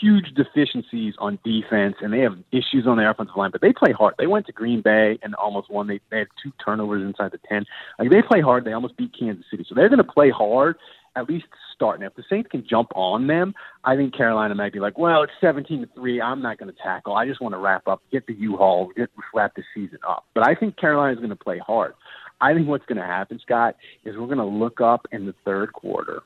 [0.00, 3.50] huge deficiencies on defense, and they have issues on their offensive line.
[3.50, 4.14] But they play hard.
[4.18, 5.86] They went to Green Bay and almost won.
[5.86, 7.64] They they had two turnovers inside the ten.
[7.98, 8.64] Like they play hard.
[8.64, 9.64] They almost beat Kansas City.
[9.66, 10.76] So they're going to play hard
[11.16, 12.00] at least start.
[12.00, 15.22] Now, if the Saints can jump on them, I think Carolina might be like, well,
[15.22, 16.20] it's 17 to 3.
[16.20, 17.14] I'm not going to tackle.
[17.14, 20.24] I just want to wrap up, get the U-Haul, get wrap the season up.
[20.34, 21.94] But I think Carolina's going to play hard.
[22.40, 25.34] I think what's going to happen, Scott, is we're going to look up in the
[25.44, 26.22] third quarter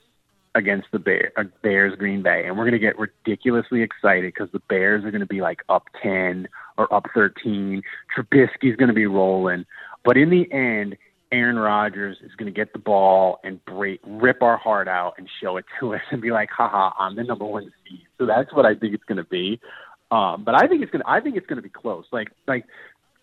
[0.55, 4.51] against the Bear, uh, Bears Green Bay, and we're going to get ridiculously excited because
[4.53, 7.83] the Bears are going to be like up 10 or up 13.
[8.17, 9.65] Trubisky's going to be rolling.
[10.05, 10.97] But in the end,
[11.31, 15.29] Aaron Rodgers is going to get the ball and break, rip our heart out and
[15.43, 18.07] show it to us and be like, haha, I'm the number one seed.
[18.19, 19.61] So that's what I think it's going to be.
[20.11, 22.07] Um, but I think it's going to, I think it's going to be close.
[22.13, 22.65] Like, like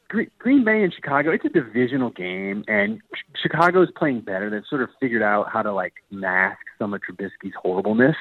[0.07, 3.01] Green Bay and Chicago, it's a divisional game and
[3.41, 4.49] Chicago is playing better.
[4.49, 8.15] They've sort of figured out how to like mask some of Trubisky's horribleness.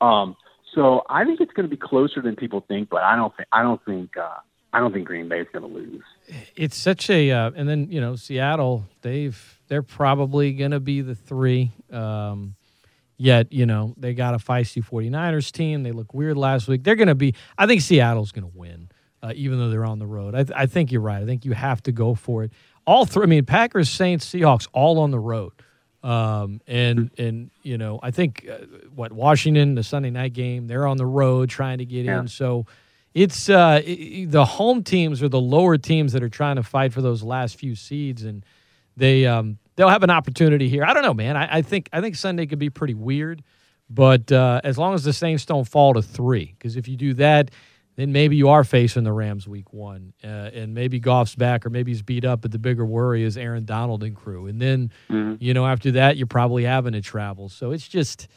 [0.00, 0.34] Um,
[0.74, 3.48] so I think it's going to be closer than people think, but I don't think,
[3.52, 4.38] I don't think, uh,
[4.72, 6.02] I don't think Green Bay is going to lose.
[6.54, 11.00] It's such a, uh, and then you know Seattle, they've they're probably going to be
[11.00, 11.72] the three.
[11.90, 12.54] Um,
[13.16, 15.82] yet you know they got a feisty 49ers team.
[15.82, 16.84] They look weird last week.
[16.84, 17.34] They're going to be.
[17.58, 18.90] I think Seattle's going to win,
[19.22, 20.34] uh, even though they're on the road.
[20.34, 21.22] I, th- I think you're right.
[21.22, 22.52] I think you have to go for it.
[22.86, 23.24] All three.
[23.24, 25.52] I mean, Packers, Saints, Seahawks, all on the road.
[26.02, 30.86] Um, and and you know I think uh, what Washington the Sunday night game they're
[30.86, 32.20] on the road trying to get yeah.
[32.20, 32.64] in so
[33.14, 37.02] it's uh, the home teams or the lower teams that are trying to fight for
[37.02, 38.44] those last few seeds, and
[38.96, 40.84] they um, they'll have an opportunity here.
[40.84, 41.36] I don't know, man.
[41.36, 43.42] I, I think I think Sunday could be pretty weird,
[43.88, 47.14] but uh, as long as the Saints don't fall to three, because if you do
[47.14, 47.50] that,
[47.96, 51.70] then maybe you are facing the Rams week one, uh, and maybe Goff's back or
[51.70, 52.42] maybe he's beat up.
[52.42, 55.42] But the bigger worry is Aaron Donald and crew, and then mm-hmm.
[55.42, 57.48] you know after that you're probably having to travel.
[57.48, 58.28] So it's just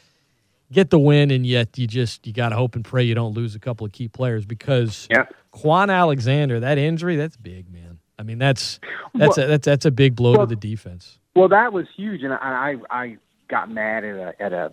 [0.74, 3.34] get the win, and yet you just you got to hope and pray you don't
[3.34, 5.26] lose a couple of key players because yeah.
[5.54, 7.98] Kwon Alexander, that injury, that's big, man.
[8.18, 8.80] I mean, that's
[9.14, 11.18] that's well, a, that's that's a big blow well, to the defense.
[11.34, 13.16] Well, that was huge, and I I, I
[13.48, 14.72] got mad at a at a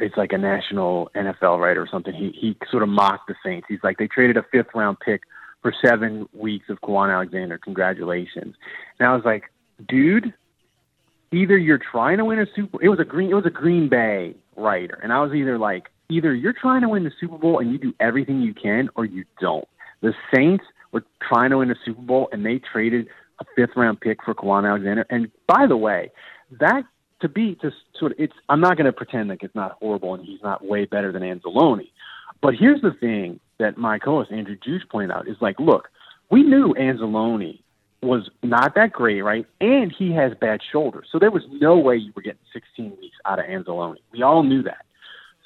[0.00, 2.12] it's like a national NFL writer or something.
[2.12, 3.66] He he sort of mocked the Saints.
[3.68, 5.22] He's like they traded a fifth round pick
[5.62, 7.58] for seven weeks of Kwon Alexander.
[7.58, 8.56] Congratulations.
[8.98, 9.44] And I was like,
[9.88, 10.32] dude,
[11.32, 12.82] either you're trying to win a Super.
[12.82, 13.30] It was a green.
[13.30, 16.88] It was a Green Bay writer, and I was either like, either you're trying to
[16.88, 19.66] win the Super Bowl and you do everything you can, or you don't.
[20.02, 23.06] The Saints were trying to win the Super Bowl, and they traded
[23.40, 25.06] a fifth round pick for Kwon Alexander.
[25.10, 26.10] And by the way,
[26.58, 26.82] that
[27.20, 28.32] to be to sort of it's.
[28.48, 31.22] I'm not going to pretend like it's not horrible and he's not way better than
[31.22, 31.90] Anzalone.
[32.42, 35.88] But here's the thing that my co-host Andrew Juge pointed out is like, look,
[36.30, 37.60] we knew Anzalone
[38.02, 39.46] was not that great, right?
[39.60, 41.08] And he has bad shoulders.
[41.12, 43.96] So there was no way you were getting 16 weeks out of Anzalone.
[44.12, 44.86] We all knew that.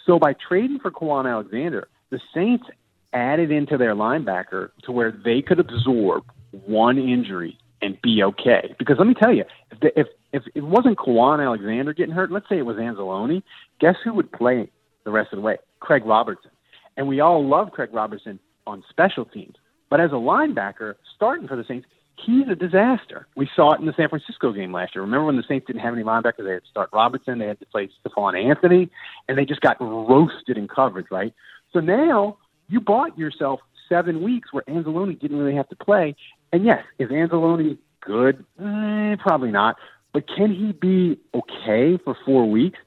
[0.06, 2.64] So by trading for Kwon Alexander, the Saints
[3.12, 6.24] added into their linebacker to where they could absorb
[6.66, 8.74] one injury and be okay.
[8.78, 12.32] Because let me tell you, if the, if if it wasn't Kwon Alexander getting hurt,
[12.32, 13.42] let's say it was Anzalone,
[13.80, 14.68] guess who would play
[15.04, 15.58] the rest of the way?
[15.80, 16.50] Craig Robertson.
[16.96, 19.54] And we all love Craig Robertson on special teams.
[19.90, 23.26] But as a linebacker, starting for the Saints, he's a disaster.
[23.36, 25.02] We saw it in the San Francisco game last year.
[25.02, 26.44] Remember when the Saints didn't have any linebackers?
[26.44, 28.90] They had to start Robertson, they had to play Stephone Anthony,
[29.28, 31.32] and they just got roasted in coverage, right?
[31.72, 36.16] So now you bought yourself seven weeks where Anzalone didn't really have to play.
[36.52, 38.44] And yes, is Anzalone good?
[38.60, 39.76] Eh, probably not.
[40.12, 42.78] But can he be okay for four weeks?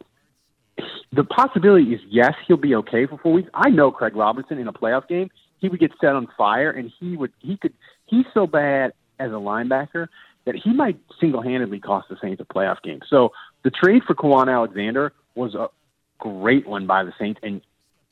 [1.12, 3.50] The possibility is yes, he'll be okay for four weeks.
[3.54, 6.92] I know Craig Robertson in a playoff game, he would get set on fire, and
[7.00, 7.74] he would he could
[8.06, 10.08] he's so bad as a linebacker
[10.46, 13.00] that he might single handedly cost the Saints a playoff game.
[13.10, 13.32] So
[13.64, 15.68] the trade for Kwon Alexander was a
[16.20, 17.62] great one by the Saints, and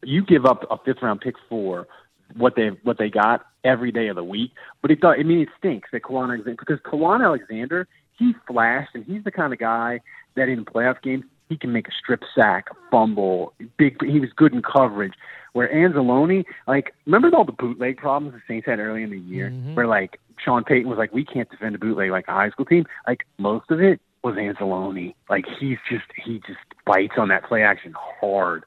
[0.04, 1.88] you give up a fifth round pick for
[2.36, 4.52] what they what they got every day of the week.
[4.82, 5.16] But it does.
[5.20, 7.88] I mean, it stinks that Kwon Alexander because Kwon Alexander
[8.18, 10.00] he flashed, and he's the kind of guy
[10.36, 14.04] that in playoff games he can make a strip sack, a fumble, big.
[14.04, 15.14] He was good in coverage.
[15.54, 19.52] Where Anzalone, like, remember all the bootleg problems the Saints had early in the year,
[19.52, 19.76] mm-hmm.
[19.76, 22.66] where like Sean Payton was like, we can't defend a bootleg like a high school
[22.66, 22.86] team.
[23.08, 25.16] Like most of it was Anzalone.
[25.30, 28.64] Like he's just he just bites on that play action hard.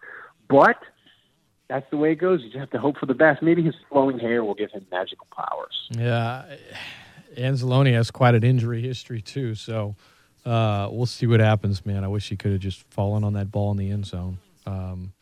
[0.48, 0.76] But
[1.68, 2.42] that's the way it goes.
[2.42, 3.42] You just have to hope for the best.
[3.42, 5.88] Maybe his flowing hair will give him magical powers.
[5.90, 6.44] Yeah,
[7.36, 9.94] Anzalone has quite an injury history too, so
[10.44, 12.04] uh, we'll see what happens, man.
[12.04, 14.38] I wish he could have just fallen on that ball in the end zone.
[14.66, 15.12] Um,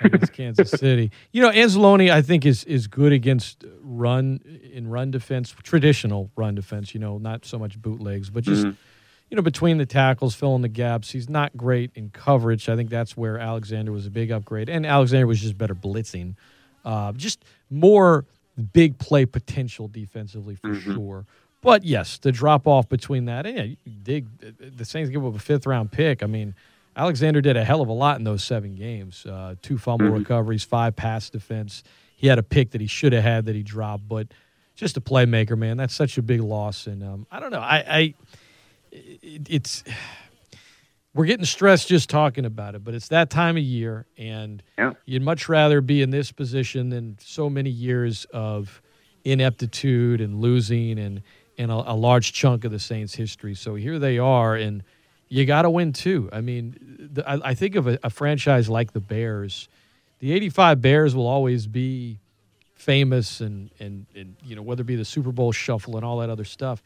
[0.00, 1.10] against Kansas City.
[1.32, 4.40] You know, Anzalone, I think is is good against run
[4.72, 6.94] in run defense, traditional run defense.
[6.94, 8.76] You know, not so much bootlegs, but just mm-hmm.
[9.30, 11.10] you know between the tackles, filling the gaps.
[11.10, 12.68] He's not great in coverage.
[12.68, 16.34] I think that's where Alexander was a big upgrade, and Alexander was just better blitzing,
[16.84, 18.24] uh, just more
[18.72, 20.94] big play potential defensively for mm-hmm.
[20.94, 21.26] sure.
[21.62, 24.26] But yes, the drop off between that, and yeah, dig
[24.76, 26.22] the Saints give up a fifth round pick.
[26.22, 26.54] I mean
[26.96, 29.26] Alexander did a hell of a lot in those seven games.
[29.26, 30.16] Uh, two fumble mm-hmm.
[30.16, 31.82] recoveries, five pass defense.
[32.16, 34.28] He had a pick that he should have had that he dropped, but
[34.74, 35.76] just a playmaker, man.
[35.76, 37.60] That's such a big loss, and um, I don't know.
[37.60, 38.14] I, I
[38.90, 39.84] it, it's
[41.14, 44.94] we're getting stressed just talking about it, but it's that time of year, and yeah.
[45.04, 48.80] you'd much rather be in this position than so many years of
[49.24, 51.22] ineptitude and losing and
[51.58, 53.54] and a, a large chunk of the Saints' history.
[53.54, 54.82] So here they are, and
[55.28, 56.28] you got to win too.
[56.32, 59.68] I mean, the, I, I, think of a, a, franchise like the Bears.
[60.20, 62.18] The '85 Bears will always be
[62.74, 66.18] famous, and, and and you know whether it be the Super Bowl shuffle and all
[66.18, 66.82] that other stuff.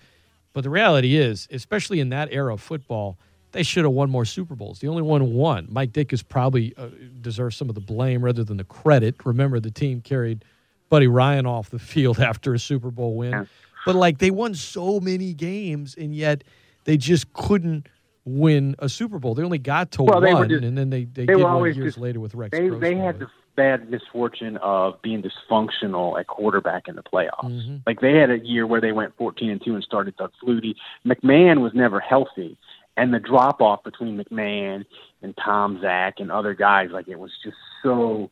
[0.53, 3.19] But the reality is, especially in that era of football,
[3.53, 4.81] they should have won more Super Bowls.
[4.81, 5.67] The only one won.
[5.71, 6.89] Mike Ditka is probably uh,
[7.21, 9.15] deserves some of the blame rather than the credit.
[9.25, 10.45] Remember, the team carried
[10.89, 13.47] Buddy Ryan off the field after a Super Bowl win.
[13.87, 16.45] But like they won so many games, and yet
[16.85, 17.87] they just couldn't
[18.25, 19.35] win a Super Bowl.
[19.35, 21.77] They only got to well, one, just, and then they they, they did one years
[21.77, 22.57] just, later with Rex.
[22.57, 27.45] They they had the bad misfortune of being dysfunctional at quarterback in the playoffs.
[27.45, 27.77] Mm-hmm.
[27.87, 30.75] Like they had a year where they went 14 and two and started Doug Flutie.
[31.05, 32.57] McMahon was never healthy,
[32.97, 34.85] and the drop off between McMahon
[35.23, 38.31] and Tomczak and other guys, like it was just so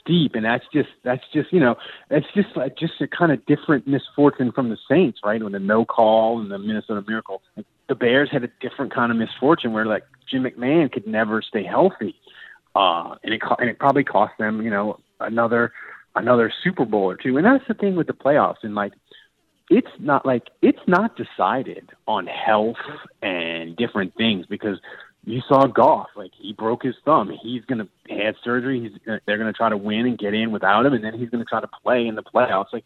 [0.00, 1.76] steep and that's just that's just you know
[2.08, 5.58] that's just like just a kind of different misfortune from the Saints right when the
[5.58, 9.72] no call and the Minnesota Miracle like, the Bears had a different kind of misfortune
[9.72, 12.14] where like Jim McMahon could never stay healthy,
[12.74, 15.72] uh, and it and it probably cost them you know another
[16.14, 17.36] another Super Bowl or two.
[17.36, 18.92] And that's the thing with the playoffs and like
[19.70, 22.76] it's not like it's not decided on health
[23.22, 24.78] and different things because
[25.24, 27.30] you saw Goff like he broke his thumb.
[27.42, 28.80] He's gonna have surgery.
[28.80, 31.44] He's they're gonna try to win and get in without him, and then he's gonna
[31.44, 32.72] try to play in the playoffs.
[32.72, 32.84] Like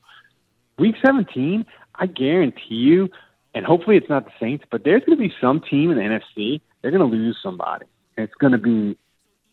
[0.79, 3.11] week 17, I guarantee you
[3.55, 6.03] and hopefully it's not the Saints, but there's going to be some team in the
[6.03, 6.61] NFC.
[6.81, 7.87] They're going to lose somebody.
[8.17, 8.97] And it's going to be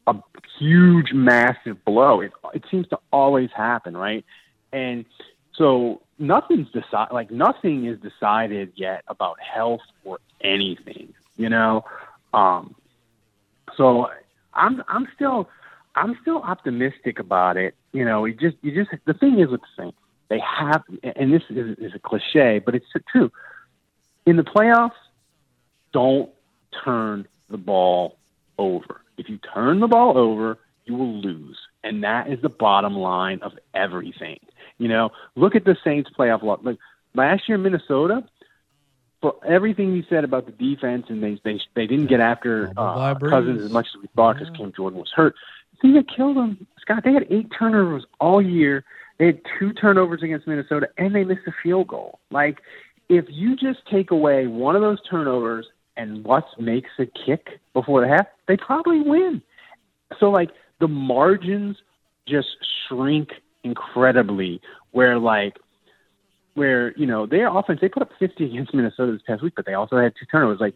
[0.07, 0.15] a
[0.57, 2.21] huge, massive blow.
[2.21, 4.23] It, it seems to always happen, right?
[4.71, 5.05] And
[5.53, 7.13] so nothing's decided.
[7.13, 11.13] Like nothing is decided yet about health or anything.
[11.35, 11.85] You know,
[12.33, 12.75] um,
[13.77, 14.07] so
[14.53, 15.49] I'm I'm still
[15.95, 17.75] I'm still optimistic about it.
[17.93, 19.97] You know, just you just the thing is with the Saints,
[20.27, 20.83] they have,
[21.15, 23.31] and this is, is a cliche, but it's true
[24.29, 24.91] in the playoffs,
[25.91, 26.29] don't
[26.83, 28.17] turn the ball
[28.57, 29.01] over.
[29.17, 31.57] If you turn the ball over, you will lose.
[31.83, 34.39] And that is the bottom line of everything.
[34.77, 36.59] You know, look at the Saints playoff luck.
[36.63, 36.77] Like
[37.15, 38.23] last year in Minnesota,
[39.21, 43.15] for everything you said about the defense, and they they they didn't get after uh,
[43.15, 44.57] Cousins as much as we thought because yeah.
[44.57, 45.35] Cam Jordan was hurt.
[45.81, 48.85] thing that killed them, Scott, they had eight turnovers all year.
[49.17, 52.19] They had two turnovers against Minnesota, and they missed a field goal.
[52.31, 52.61] Like,
[53.09, 58.01] if you just take away one of those turnovers and Lutz makes a kick before
[58.01, 59.41] the half, they probably win.
[60.19, 61.77] So, like, the margins
[62.27, 62.47] just
[62.87, 63.29] shrink
[63.63, 64.61] incredibly.
[64.91, 65.57] Where, like,
[66.53, 69.65] where you know their offense, they put up 50 against Minnesota this past week, but
[69.65, 70.59] they also had two turnovers.
[70.59, 70.75] Like,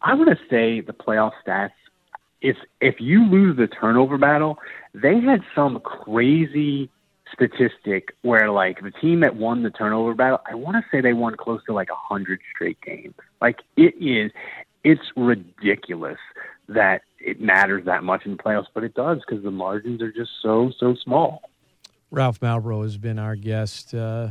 [0.00, 1.70] I'm to say the playoff stats.
[2.40, 4.58] If if you lose the turnover battle,
[4.94, 6.90] they had some crazy
[7.32, 11.12] statistic where like the team that won the turnover battle, I want to say they
[11.12, 13.14] won close to like a hundred straight games.
[13.40, 14.30] Like it is,
[14.84, 16.18] it's ridiculous
[16.68, 20.12] that it matters that much in the playoffs, but it does because the margins are
[20.12, 21.42] just so so small.
[22.10, 23.94] Ralph Malbrough has been our guest.
[23.94, 24.30] Uh,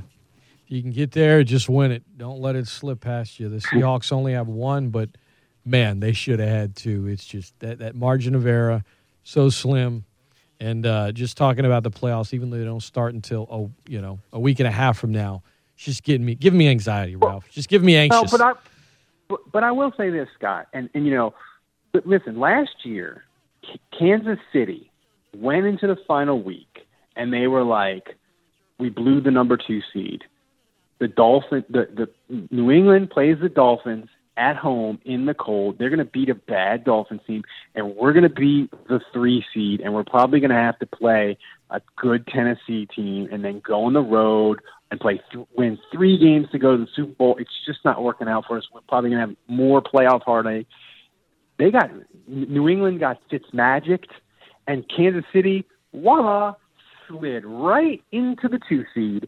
[0.66, 2.04] if you can get there, just win it.
[2.18, 3.50] Don't let it slip past you.
[3.50, 5.10] The Seahawks only have one, but
[5.66, 7.08] man, they should have had two.
[7.08, 8.84] It's just that that margin of error
[9.24, 10.06] so slim
[10.62, 14.00] and uh, just talking about the playoffs, even though they don't start until oh, you
[14.00, 15.42] know, a week and a half from now,
[15.76, 17.50] just getting me, giving me anxiety, Ralph.
[17.50, 18.32] Just give me anxious.
[18.32, 18.58] No, but
[19.30, 21.34] I, but, I will say this, Scott, and and you know,
[21.92, 23.26] but listen, last year,
[23.98, 24.92] Kansas City
[25.36, 26.86] went into the final week,
[27.16, 28.16] and they were like,
[28.78, 30.24] we blew the number two seed.
[31.00, 35.78] The Dolphin, the the New England plays the Dolphins at home in the cold.
[35.78, 37.44] They're going to beat a bad Dolphins team,
[37.76, 40.86] and we're going to beat the three seed, and we're probably going to have to
[40.86, 41.38] play
[41.70, 44.60] a good Tennessee team, and then go on the road
[44.90, 47.36] and play th- win three games to go to the Super Bowl.
[47.40, 48.64] It's just not working out for us.
[48.74, 50.68] We're probably going to have more playoff heartache.
[51.58, 51.92] They got
[52.28, 54.12] New England got Fitz magicked,
[54.68, 56.56] and Kansas City, voila,
[57.08, 59.28] slid right into the two seed,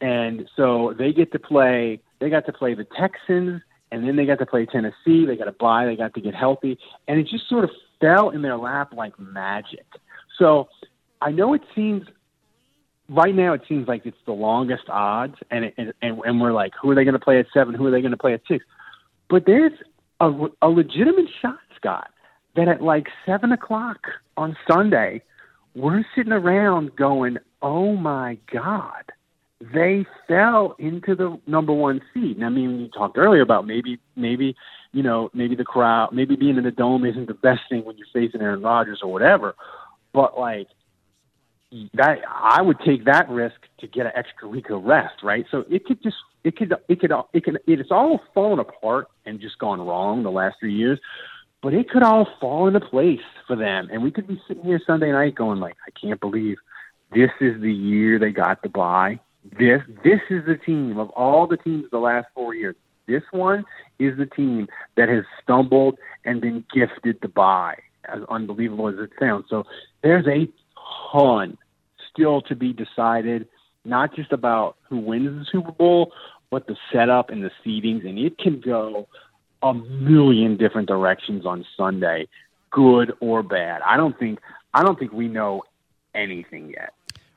[0.00, 2.00] and so they get to play.
[2.20, 3.60] They got to play the Texans
[3.94, 5.24] and then they got to play Tennessee.
[5.24, 5.86] They got to buy.
[5.86, 6.76] They got to get healthy,
[7.06, 7.70] and it just sort of
[8.00, 9.86] fell in their lap like magic.
[10.36, 10.68] So
[11.22, 12.02] I know it seems
[13.08, 16.72] right now it seems like it's the longest odds, and it, and and we're like,
[16.80, 17.74] who are they going to play at seven?
[17.74, 18.64] Who are they going to play at six?
[19.30, 19.72] But there's
[20.20, 20.30] a,
[20.60, 22.10] a legitimate shot, Scott,
[22.56, 25.22] that at like seven o'clock on Sunday,
[25.76, 29.12] we're sitting around going, oh my god
[29.72, 32.36] they fell into the number one seed.
[32.36, 34.56] And I mean, you talked earlier about maybe, maybe,
[34.92, 37.96] you know, maybe the crowd, maybe being in the dome isn't the best thing when
[37.96, 39.54] you're facing Aaron Rodgers or whatever.
[40.12, 40.68] But like
[41.94, 45.46] that, I would take that risk to get an extra week of rest, right?
[45.50, 49.40] So it could just, it could, it could, it could, it's all fallen apart and
[49.40, 50.98] just gone wrong the last three years.
[51.62, 54.80] But it could all fall into place for them, and we could be sitting here
[54.86, 56.58] Sunday night going like, I can't believe
[57.14, 61.46] this is the year they got the bye this this is the team of all
[61.46, 62.76] the teams the last four years.
[63.06, 63.64] This one
[63.98, 69.10] is the team that has stumbled and been gifted the bye, as unbelievable as it
[69.20, 69.44] sounds.
[69.50, 69.64] So
[70.02, 70.48] there's a
[71.12, 71.58] ton
[72.10, 73.46] still to be decided,
[73.84, 76.12] not just about who wins the Super Bowl,
[76.50, 79.08] but the setup and the seedings, and it can go
[79.62, 82.28] a million different directions on Sunday,
[82.70, 83.82] good or bad.
[83.82, 84.38] I don't think
[84.72, 85.62] I don't think we know
[86.14, 86.94] anything yet.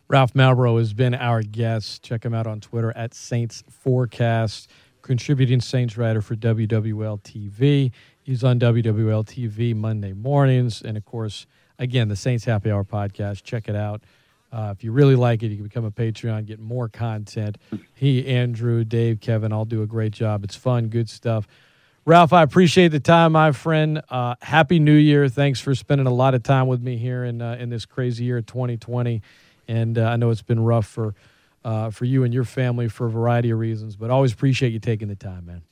[0.10, 2.02] Ralph Malbrough has been our guest.
[2.02, 7.92] Check him out on Twitter at Saints Forecast, contributing Saints writer for WWL TV.
[8.24, 10.82] He's on WWL TV Monday mornings.
[10.82, 11.46] And of course,
[11.78, 13.44] again, the Saints Happy Hour podcast.
[13.44, 14.02] Check it out.
[14.50, 17.58] Uh, if you really like it, you can become a Patreon, get more content.
[17.94, 20.46] He, Andrew, Dave, Kevin all do a great job.
[20.46, 21.50] It's fun, good stuff.
[22.06, 24.02] Ralph, I appreciate the time, my friend.
[24.10, 25.28] Uh, Happy New Year.
[25.28, 28.24] Thanks for spending a lot of time with me here in, uh, in this crazy
[28.24, 29.22] year 2020
[29.68, 31.14] and uh, I know it's been rough for
[31.64, 33.96] uh, for you and your family for a variety of reasons.
[33.96, 35.64] But always appreciate you taking the time, man.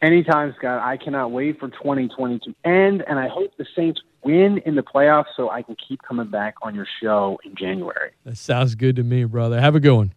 [0.00, 0.80] Anytime, Scott.
[0.80, 4.82] I cannot wait for 2020 to end, and I hope the Saints win in the
[4.82, 8.12] playoffs so I can keep coming back on your show in January.
[8.24, 9.60] That sounds good to me, brother.
[9.60, 10.14] Have a good one.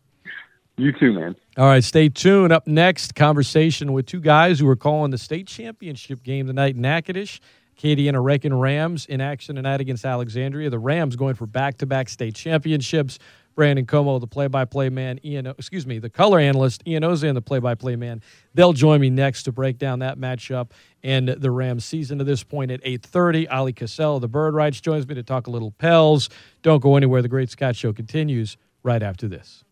[0.77, 1.35] You too, man.
[1.57, 2.53] All right, stay tuned.
[2.53, 6.81] Up next, conversation with two guys who are calling the state championship game tonight in
[6.81, 7.39] Natchitoches.
[7.81, 10.69] Acadiana Wreckin' Rams in action tonight against Alexandria.
[10.69, 13.17] The Rams going for back-to-back state championships.
[13.55, 17.95] Brandon Como, the play-by-play man, Ian, excuse me, the color analyst, Ian Ozan, the play-by-play
[17.95, 18.21] man.
[18.53, 20.71] They'll join me next to break down that matchup
[21.03, 23.49] and the Rams season to this point at 8.30.
[23.49, 26.29] Oleh Kosel, the Bird Writes, joins me to talk a little Pels.
[26.61, 27.21] Don't go anywhere.
[27.21, 29.63] The Great Scott Show continues right after this.